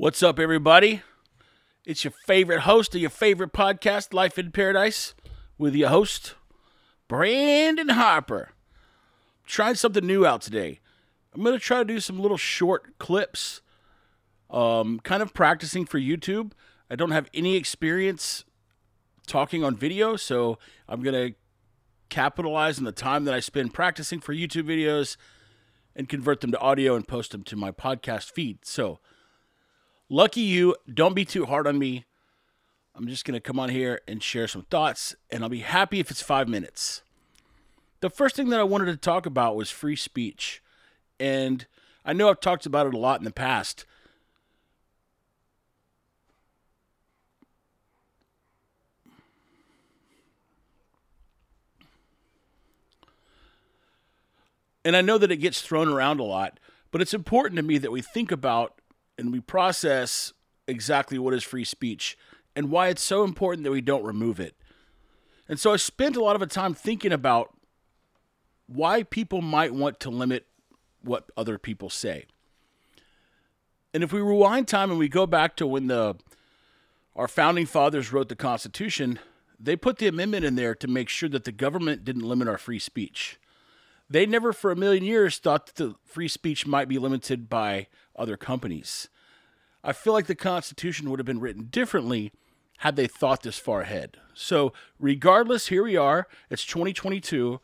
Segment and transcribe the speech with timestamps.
[0.00, 1.02] What's up, everybody?
[1.84, 5.12] It's your favorite host of your favorite podcast, Life in Paradise,
[5.58, 6.36] with your host,
[7.06, 8.52] Brandon Harper.
[9.44, 10.80] Trying something new out today.
[11.34, 13.60] I'm going to try to do some little short clips,
[14.48, 16.52] um, kind of practicing for YouTube.
[16.90, 18.46] I don't have any experience
[19.26, 20.56] talking on video, so
[20.88, 21.36] I'm going to
[22.08, 25.18] capitalize on the time that I spend practicing for YouTube videos
[25.94, 28.64] and convert them to audio and post them to my podcast feed.
[28.64, 28.98] So,
[30.10, 32.04] lucky you, don't be too hard on me.
[32.94, 36.00] I'm just going to come on here and share some thoughts, and I'll be happy
[36.00, 37.02] if it's five minutes.
[38.00, 40.62] The first thing that I wanted to talk about was free speech.
[41.18, 41.66] And
[42.04, 43.86] I know I've talked about it a lot in the past.
[54.82, 56.58] And I know that it gets thrown around a lot,
[56.90, 58.79] but it's important to me that we think about
[59.20, 60.32] and we process
[60.66, 62.16] exactly what is free speech
[62.56, 64.56] and why it's so important that we don't remove it.
[65.48, 67.54] And so I spent a lot of time thinking about
[68.66, 70.46] why people might want to limit
[71.02, 72.26] what other people say.
[73.92, 76.16] And if we rewind time and we go back to when the
[77.16, 79.18] our founding fathers wrote the Constitution,
[79.58, 82.56] they put the amendment in there to make sure that the government didn't limit our
[82.56, 83.38] free speech.
[84.08, 87.88] They never for a million years thought that the free speech might be limited by
[88.16, 89.08] other companies.
[89.82, 92.32] I feel like the Constitution would have been written differently
[92.78, 94.16] had they thought this far ahead.
[94.34, 96.26] So, regardless, here we are.
[96.48, 97.60] It's 2022,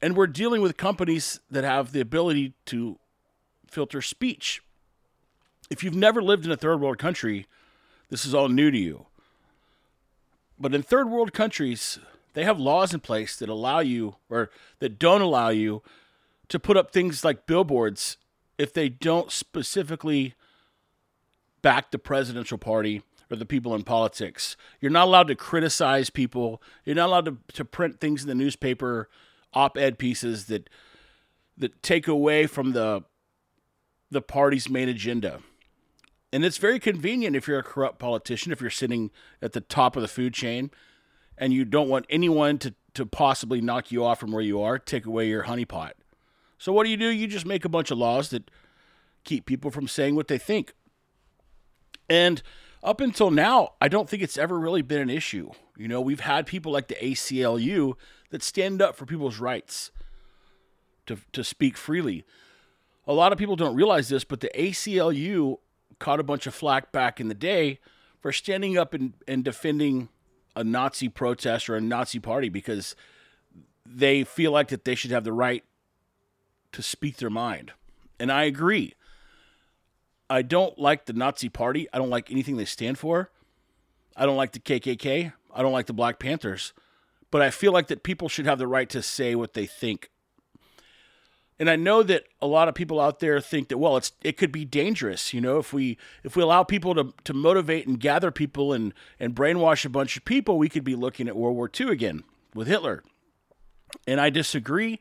[0.00, 2.98] and we're dealing with companies that have the ability to
[3.66, 4.62] filter speech.
[5.70, 7.46] If you've never lived in a third world country,
[8.08, 9.06] this is all new to you.
[10.58, 11.98] But in third world countries,
[12.34, 15.82] they have laws in place that allow you or that don't allow you
[16.48, 18.16] to put up things like billboards
[18.56, 20.34] if they don't specifically
[21.66, 24.56] back the presidential party or the people in politics.
[24.80, 26.62] You're not allowed to criticize people.
[26.84, 29.08] You're not allowed to, to print things in the newspaper,
[29.52, 30.70] op-ed pieces that
[31.58, 33.02] that take away from the
[34.12, 35.40] the party's main agenda.
[36.32, 39.10] And it's very convenient if you're a corrupt politician, if you're sitting
[39.42, 40.70] at the top of the food chain
[41.36, 44.78] and you don't want anyone to, to possibly knock you off from where you are,
[44.78, 45.92] take away your honeypot.
[46.58, 47.08] So what do you do?
[47.08, 48.52] You just make a bunch of laws that
[49.24, 50.72] keep people from saying what they think.
[52.08, 52.42] And
[52.82, 55.50] up until now, I don't think it's ever really been an issue.
[55.76, 57.94] You know, we've had people like the ACLU
[58.30, 59.90] that stand up for people's rights
[61.06, 62.24] to, to speak freely.
[63.06, 65.58] A lot of people don't realize this, but the ACLU
[65.98, 67.78] caught a bunch of flack back in the day
[68.20, 70.08] for standing up and, and defending
[70.54, 72.96] a Nazi protest or a Nazi party because
[73.84, 75.62] they feel like that they should have the right
[76.72, 77.72] to speak their mind.
[78.18, 78.94] And I agree.
[80.28, 81.88] I don't like the Nazi party.
[81.92, 83.30] I don't like anything they stand for.
[84.16, 85.32] I don't like the KKK.
[85.54, 86.72] I don't like the Black Panthers.
[87.30, 90.10] But I feel like that people should have the right to say what they think.
[91.58, 94.36] And I know that a lot of people out there think that well, it's it
[94.36, 97.98] could be dangerous, you know, if we if we allow people to to motivate and
[97.98, 101.56] gather people and and brainwash a bunch of people, we could be looking at World
[101.56, 103.02] War II again with Hitler.
[104.06, 105.00] And I disagree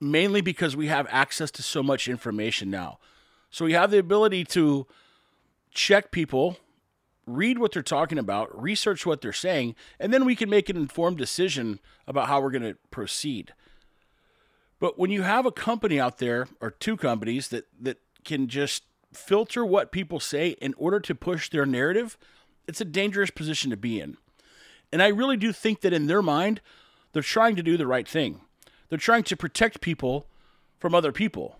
[0.00, 2.98] mainly because we have access to so much information now.
[3.50, 4.86] So we have the ability to
[5.70, 6.58] check people,
[7.26, 10.76] read what they're talking about, research what they're saying, and then we can make an
[10.76, 13.52] informed decision about how we're going to proceed.
[14.80, 18.84] But when you have a company out there or two companies that that can just
[19.12, 22.18] filter what people say in order to push their narrative,
[22.66, 24.16] it's a dangerous position to be in.
[24.92, 26.60] And I really do think that in their mind,
[27.12, 28.40] they're trying to do the right thing.
[28.88, 30.26] They're trying to protect people
[30.78, 31.56] from other people.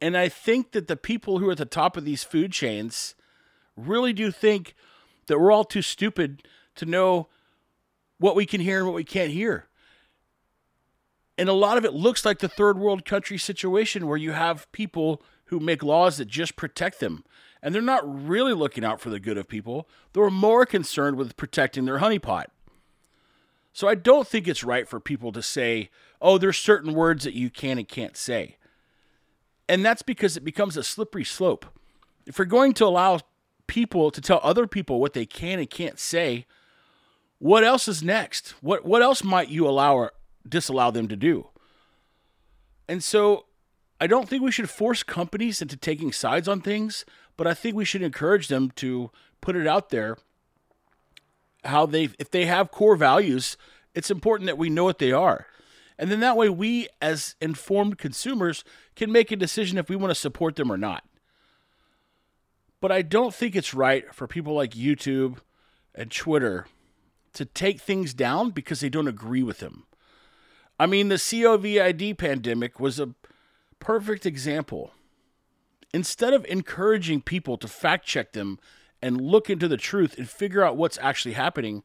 [0.00, 3.14] And I think that the people who are at the top of these food chains
[3.76, 4.74] really do think
[5.26, 6.42] that we're all too stupid
[6.76, 7.28] to know
[8.18, 9.68] what we can hear and what we can't hear.
[11.38, 14.70] And a lot of it looks like the third world country situation where you have
[14.72, 17.24] people who make laws that just protect them.
[17.62, 19.88] And they're not really looking out for the good of people.
[20.12, 22.46] They're more concerned with protecting their honeypot.
[23.72, 25.90] So I don't think it's right for people to say,
[26.20, 28.56] oh, there's certain words that you can and can't say.
[29.68, 31.66] And that's because it becomes a slippery slope.
[32.26, 33.20] If we're going to allow
[33.66, 36.46] people to tell other people what they can and can't say,
[37.38, 38.54] what else is next?
[38.62, 40.12] What what else might you allow or
[40.48, 41.48] disallow them to do?
[42.88, 43.46] And so
[44.00, 47.04] I don't think we should force companies into taking sides on things,
[47.36, 49.10] but I think we should encourage them to
[49.40, 50.16] put it out there
[51.66, 53.56] how they if they have core values,
[53.94, 55.46] it's important that we know what they are.
[55.98, 58.64] And then that way we as informed consumers
[58.94, 61.04] can make a decision if we want to support them or not.
[62.80, 65.38] But I don't think it's right for people like YouTube
[65.94, 66.66] and Twitter
[67.32, 69.84] to take things down because they don't agree with them.
[70.78, 73.14] I mean, the COVID pandemic was a
[73.78, 74.92] perfect example.
[75.94, 78.58] Instead of encouraging people to fact check them
[79.00, 81.82] and look into the truth and figure out what's actually happening,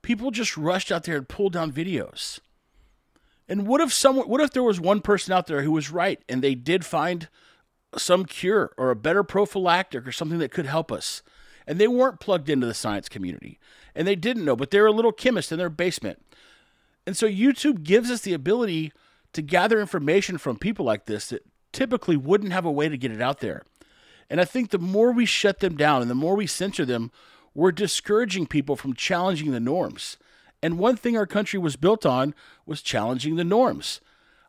[0.00, 2.40] people just rushed out there and pulled down videos.
[3.50, 6.22] And what if someone what if there was one person out there who was right
[6.28, 7.28] and they did find
[7.96, 11.22] some cure or a better prophylactic or something that could help us?
[11.66, 13.58] And they weren't plugged into the science community
[13.94, 16.24] and they didn't know, but they're a little chemist in their basement.
[17.06, 18.92] And so YouTube gives us the ability
[19.32, 23.10] to gather information from people like this that typically wouldn't have a way to get
[23.10, 23.64] it out there.
[24.28, 27.10] And I think the more we shut them down and the more we censor them,
[27.52, 30.18] we're discouraging people from challenging the norms.
[30.62, 32.34] And one thing our country was built on
[32.66, 34.00] was challenging the norms.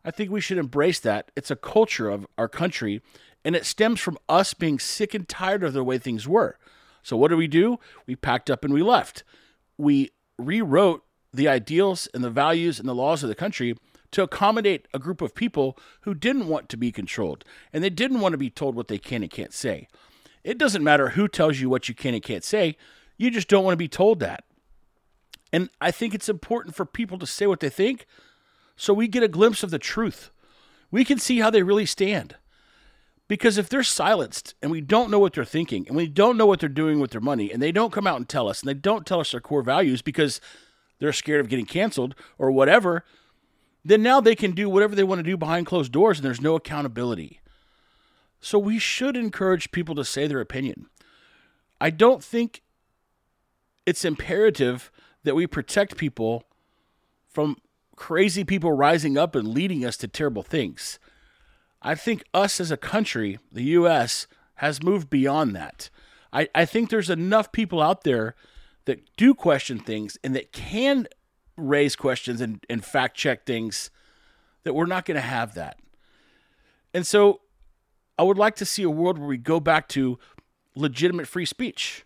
[0.04, 1.30] I think we should embrace that.
[1.36, 3.00] It's a culture of our country,
[3.44, 6.58] and it stems from us being sick and tired of the way things were.
[7.02, 7.78] So, what did we do?
[8.06, 9.24] We packed up and we left.
[9.78, 13.76] We rewrote the ideals and the values and the laws of the country
[14.12, 18.20] to accommodate a group of people who didn't want to be controlled and they didn't
[18.20, 19.88] want to be told what they can and can't say.
[20.44, 22.76] It doesn't matter who tells you what you can and can't say,
[23.16, 24.44] you just don't want to be told that.
[25.52, 28.06] And I think it's important for people to say what they think
[28.76, 30.30] so we get a glimpse of the truth.
[30.90, 32.36] We can see how they really stand.
[33.28, 36.46] Because if they're silenced and we don't know what they're thinking and we don't know
[36.46, 38.68] what they're doing with their money and they don't come out and tell us and
[38.68, 40.40] they don't tell us their core values because
[40.98, 43.04] they're scared of getting canceled or whatever,
[43.84, 46.40] then now they can do whatever they want to do behind closed doors and there's
[46.40, 47.40] no accountability.
[48.40, 50.86] So we should encourage people to say their opinion.
[51.80, 52.62] I don't think
[53.86, 54.90] it's imperative
[55.24, 56.44] that we protect people
[57.28, 57.56] from
[57.96, 60.98] crazy people rising up and leading us to terrible things.
[61.80, 64.26] I think us as a country, the U.S.,
[64.56, 65.90] has moved beyond that.
[66.32, 68.34] I, I think there's enough people out there
[68.84, 71.06] that do question things and that can
[71.56, 73.90] raise questions and, and fact check things
[74.64, 75.78] that we're not going to have that.
[76.94, 77.40] And so
[78.18, 80.18] I would like to see a world where we go back to
[80.74, 82.04] legitimate free speech.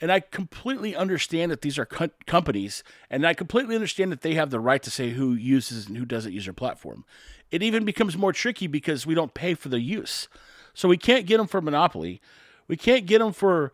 [0.00, 4.34] And I completely understand that these are co- companies, and I completely understand that they
[4.34, 7.04] have the right to say who uses and who doesn't use their platform.
[7.50, 10.28] It even becomes more tricky because we don't pay for the use.
[10.72, 12.20] So we can't get them for monopoly.
[12.68, 13.72] We can't get them for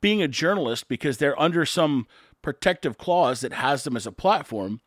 [0.00, 2.06] being a journalist because they're under some
[2.42, 4.80] protective clause that has them as a platform,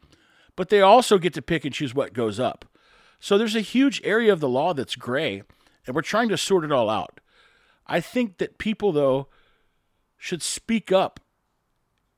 [0.55, 2.65] but they also get to pick and choose what goes up.
[3.19, 5.43] So there's a huge area of the law that's gray,
[5.85, 7.19] and we're trying to sort it all out.
[7.89, 9.27] I think that people, though,
[10.17, 11.19] should speak up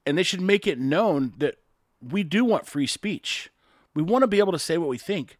[0.06, 1.56] and they should make it known that
[2.02, 3.50] we do want free speech.
[3.94, 5.38] We want to be able to say what we think.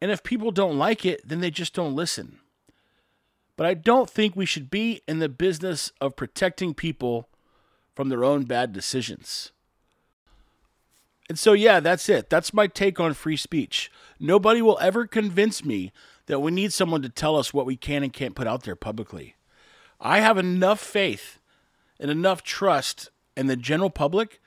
[0.00, 2.38] And if people don't like it, then they just don't listen.
[3.56, 7.28] But I don't think we should be in the business of protecting people
[7.94, 9.50] from their own bad decisions.
[11.28, 12.30] And so, yeah, that's it.
[12.30, 13.90] That's my take on free speech.
[14.18, 15.92] Nobody will ever convince me
[16.28, 18.76] that we need someone to tell us what we can and can't put out there
[18.76, 19.34] publicly.
[20.00, 21.40] I have enough faith
[21.98, 24.40] and enough trust in the general public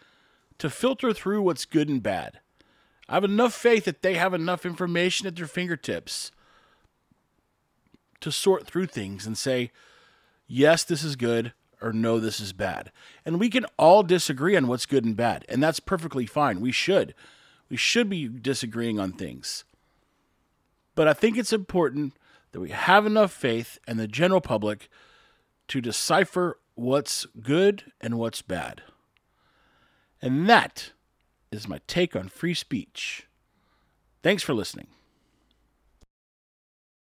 [0.59, 2.39] to filter through what's good and bad.
[3.09, 6.31] I have enough faith that they have enough information at their fingertips
[8.21, 9.71] to sort through things and say,
[10.47, 12.91] yes, this is good, or no, this is bad.
[13.25, 16.61] And we can all disagree on what's good and bad, and that's perfectly fine.
[16.61, 17.15] We should.
[17.69, 19.65] We should be disagreeing on things.
[20.95, 22.13] But I think it's important
[22.51, 24.89] that we have enough faith in the general public
[25.69, 28.81] to decipher what's good and what's bad.
[30.21, 30.91] And that
[31.51, 33.27] is my take on free speech.
[34.21, 34.87] Thanks for listening.